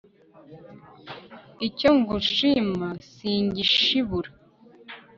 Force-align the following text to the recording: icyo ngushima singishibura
icyo 1.67 1.89
ngushima 1.97 2.87
singishibura 3.11 4.29